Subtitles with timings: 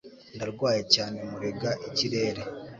[0.35, 2.41] Ndarwaye cyane murega ikirere.